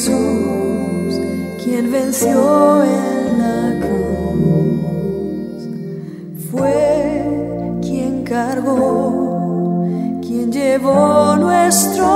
[0.00, 1.20] Jesús,
[1.62, 5.68] quien venció en la cruz,
[6.50, 9.84] fue quien cargó,
[10.22, 12.09] quien llevó nuestro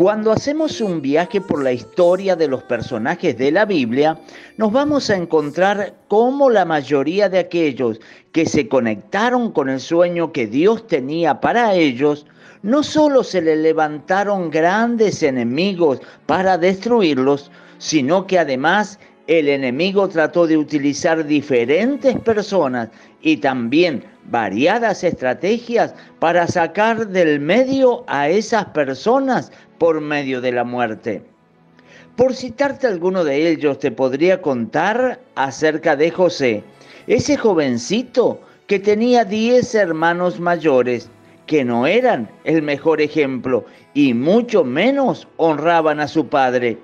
[0.00, 4.18] Cuando hacemos un viaje por la historia de los personajes de la Biblia,
[4.56, 8.00] nos vamos a encontrar cómo la mayoría de aquellos
[8.32, 12.24] que se conectaron con el sueño que Dios tenía para ellos,
[12.62, 18.98] no solo se le levantaron grandes enemigos para destruirlos, sino que además
[19.30, 22.88] el enemigo trató de utilizar diferentes personas
[23.22, 30.64] y también variadas estrategias para sacar del medio a esas personas por medio de la
[30.64, 31.22] muerte.
[32.16, 36.64] Por citarte alguno de ellos, te podría contar acerca de José,
[37.06, 41.08] ese jovencito que tenía diez hermanos mayores,
[41.46, 43.64] que no eran el mejor ejemplo
[43.94, 46.78] y mucho menos honraban a su padre.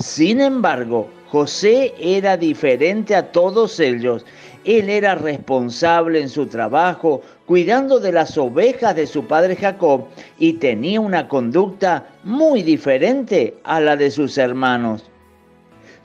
[0.00, 4.26] Sin embargo, José era diferente a todos ellos.
[4.66, 10.08] Él era responsable en su trabajo, cuidando de las ovejas de su padre Jacob
[10.38, 15.10] y tenía una conducta muy diferente a la de sus hermanos.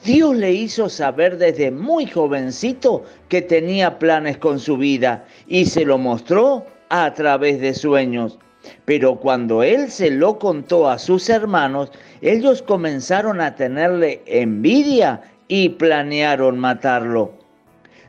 [0.06, 5.84] Dios le hizo saber desde muy jovencito que tenía planes con su vida y se
[5.84, 8.40] lo mostró a través de sueños.
[8.86, 15.70] Pero cuando él se lo contó a sus hermanos, ellos comenzaron a tenerle envidia y
[15.70, 17.32] planearon matarlo.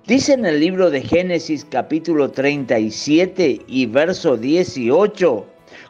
[0.07, 5.45] Dice en el libro de Génesis capítulo 37 y verso 18,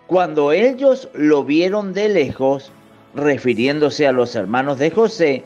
[0.08, 2.72] cuando ellos lo vieron de lejos,
[3.14, 5.44] refiriéndose a los hermanos de José,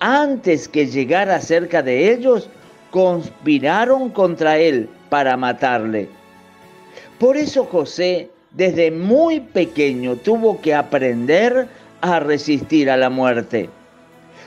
[0.00, 2.50] antes que llegara cerca de ellos,
[2.90, 6.08] conspiraron contra él para matarle.
[7.18, 11.68] Por eso José desde muy pequeño tuvo que aprender
[12.00, 13.70] a resistir a la muerte.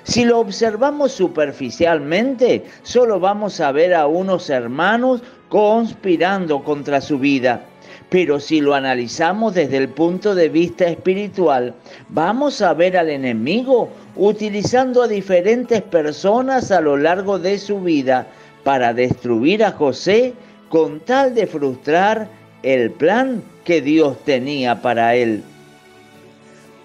[0.04, 7.66] Si lo observamos superficialmente, solo vamos a ver a unos hermanos conspirando contra su vida.
[8.10, 11.74] Pero si lo analizamos desde el punto de vista espiritual,
[12.10, 18.28] vamos a ver al enemigo utilizando a diferentes personas a lo largo de su vida
[18.64, 20.34] para destruir a José
[20.70, 22.28] con tal de frustrar
[22.62, 25.44] el plan que Dios tenía para él.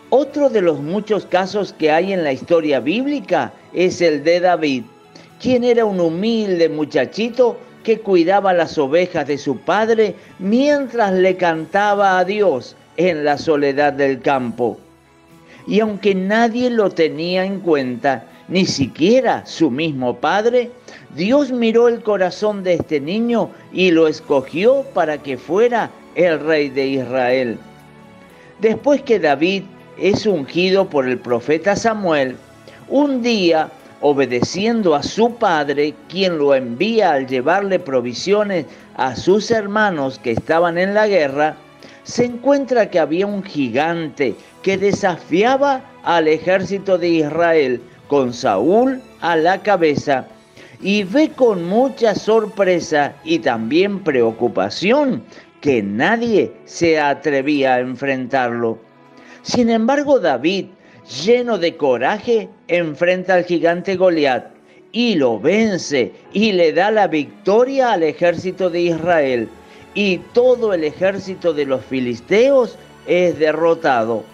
[0.08, 4.82] Otro de los muchos casos que hay en la historia bíblica es el de David,
[5.40, 12.18] quien era un humilde muchachito que cuidaba las ovejas de su padre mientras le cantaba
[12.18, 14.78] a Dios en la soledad del campo.
[15.66, 20.72] Y aunque nadie lo tenía en cuenta, ni siquiera su mismo padre,
[21.14, 26.68] Dios miró el corazón de este niño y lo escogió para que fuera el rey
[26.68, 27.58] de Israel.
[28.60, 29.64] Después que David
[29.98, 32.36] es ungido por el profeta Samuel,
[32.88, 38.66] un día, obedeciendo a su padre, quien lo envía al llevarle provisiones
[38.96, 41.56] a sus hermanos que estaban en la guerra,
[42.02, 49.36] se encuentra que había un gigante que desafiaba al ejército de Israel con Saúl a
[49.36, 50.26] la cabeza
[50.80, 55.22] y ve con mucha sorpresa y también preocupación
[55.60, 58.78] que nadie se atrevía a enfrentarlo.
[59.42, 60.66] Sin embargo, David,
[61.24, 64.46] lleno de coraje, enfrenta al gigante Goliat
[64.92, 69.48] y lo vence y le da la victoria al ejército de Israel.
[69.94, 74.24] Y todo el ejército de los filisteos es derrotado.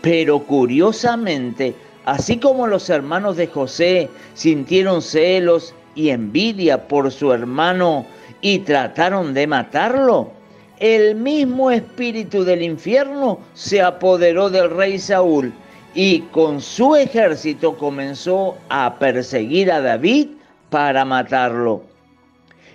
[0.00, 1.74] Pero curiosamente,
[2.04, 8.06] así como los hermanos de José sintieron celos y envidia por su hermano
[8.42, 10.32] y trataron de matarlo,
[10.78, 15.52] el mismo espíritu del infierno se apoderó del rey Saúl
[15.94, 20.28] y con su ejército comenzó a perseguir a David
[20.70, 21.84] para matarlo.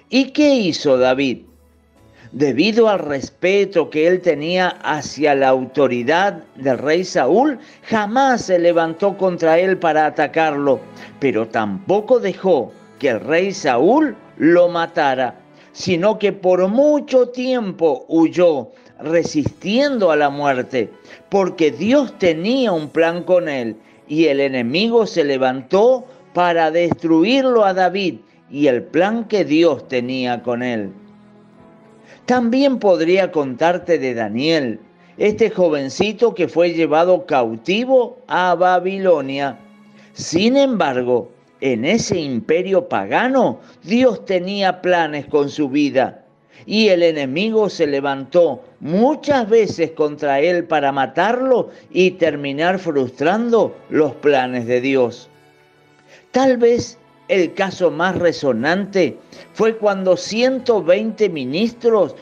[0.09, 1.39] ¿Y qué hizo David?
[2.31, 9.17] Debido al respeto que él tenía hacia la autoridad del rey Saúl, jamás se levantó
[9.17, 10.79] contra él para atacarlo,
[11.19, 15.35] pero tampoco dejó que el rey Saúl lo matara
[15.77, 20.89] sino que por mucho tiempo huyó, resistiendo a la muerte,
[21.29, 23.75] porque Dios tenía un plan con él
[24.07, 26.03] y el enemigo se levantó
[26.33, 28.15] para destruirlo a David
[28.49, 30.91] y el plan que Dios tenía con él.
[32.25, 34.79] También podría contarte de Daniel,
[35.19, 39.59] este jovencito que fue llevado cautivo a Babilonia.
[40.13, 41.29] Sin embargo,
[41.61, 46.23] en ese imperio pagano, Dios tenía planes con su vida.
[46.65, 54.13] y el enemigo se levantó muchas veces contra él para matarlo y terminar frustrando los
[54.15, 55.29] planes de Dios.
[56.31, 59.17] Tal vez el caso más resonante
[59.53, 62.15] fue cuando 120 ministros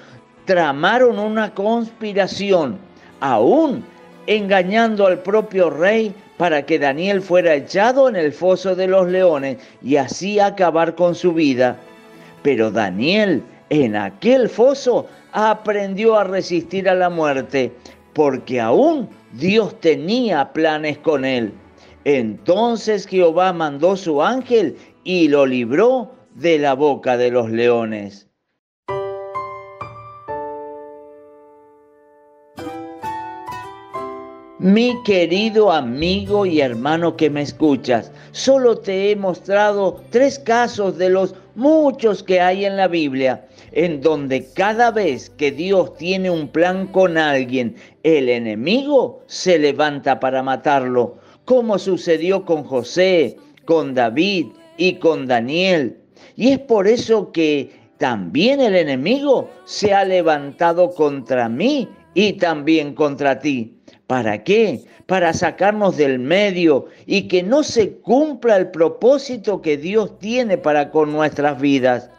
[0.46, 2.78] tramaron una conspiración,
[3.22, 3.84] aún
[4.28, 9.58] engañando al propio rey para que Daniel fuera echado en el foso de los leones
[9.82, 11.78] y así acabar con su vida.
[12.44, 17.72] Pero Daniel en aquel foso aprendió a resistir a la muerte,
[18.14, 21.54] porque aún Dios tenía planes con él.
[22.04, 28.28] Entonces Jehová mandó su ángel y lo libró de la boca de los leones.
[34.66, 41.12] Mi querido amigo y hermano que me escuchas, solo te he mostrado tres casos de
[41.12, 46.48] los muchos que hay en la Biblia, en donde cada vez que Dios tiene un
[46.48, 54.48] plan con alguien, el enemigo se levanta para matarlo, como sucedió con José, con David
[54.78, 56.00] y con Daniel.
[56.36, 57.70] Y es por eso que
[58.00, 63.75] también el enemigo se ha levantado contra mí y también contra ti.
[64.08, 64.84] ¿Para qué?
[65.08, 70.92] Para sacarnos del medio y que no se cumpla el propósito que Dios tiene para
[70.92, 72.10] con nuestras vidas.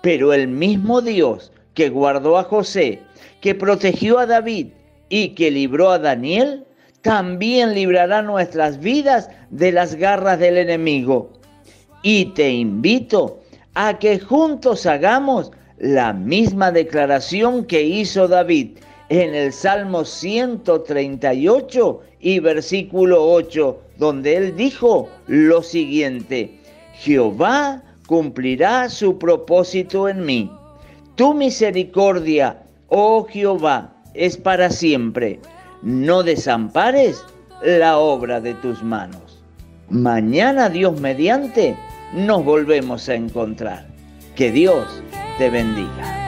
[0.00, 3.00] Pero el mismo Dios que guardó a José,
[3.40, 4.68] que protegió a David
[5.08, 6.64] y que libró a Daniel,
[7.02, 11.32] también librará nuestras vidas de las garras del enemigo.
[12.02, 13.40] Y te invito
[13.74, 18.78] a que juntos hagamos la misma declaración que hizo David
[19.08, 26.58] en el Salmo 138 y versículo 8, donde él dijo lo siguiente,
[26.94, 30.50] Jehová cumplirá su propósito en mí.
[31.16, 35.38] Tu misericordia, oh Jehová, es para siempre.
[35.82, 37.22] No desampares
[37.62, 39.42] la obra de tus manos.
[39.90, 41.76] Mañana, Dios mediante,
[42.14, 43.86] nos volvemos a encontrar.
[44.34, 45.02] Que Dios
[45.38, 46.23] te bendiga.